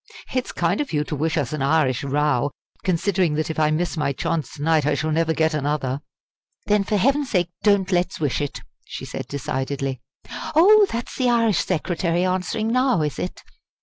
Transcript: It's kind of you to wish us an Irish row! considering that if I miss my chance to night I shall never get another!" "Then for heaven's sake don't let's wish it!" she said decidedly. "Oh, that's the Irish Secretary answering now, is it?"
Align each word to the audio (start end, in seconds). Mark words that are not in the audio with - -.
It's 0.33 0.51
kind 0.51 0.81
of 0.81 0.91
you 0.93 1.03
to 1.03 1.15
wish 1.15 1.37
us 1.37 1.53
an 1.53 1.61
Irish 1.61 2.03
row! 2.03 2.49
considering 2.83 3.35
that 3.35 3.51
if 3.51 3.59
I 3.59 3.69
miss 3.69 3.95
my 3.97 4.11
chance 4.13 4.55
to 4.55 4.63
night 4.63 4.83
I 4.83 4.95
shall 4.95 5.11
never 5.11 5.31
get 5.31 5.53
another!" 5.53 6.01
"Then 6.65 6.83
for 6.83 6.97
heaven's 6.97 7.29
sake 7.29 7.51
don't 7.61 7.91
let's 7.91 8.19
wish 8.19 8.41
it!" 8.41 8.61
she 8.83 9.05
said 9.05 9.27
decidedly. 9.27 10.01
"Oh, 10.55 10.87
that's 10.91 11.15
the 11.17 11.29
Irish 11.29 11.63
Secretary 11.63 12.25
answering 12.25 12.69
now, 12.69 13.03
is 13.03 13.19
it?" 13.19 13.43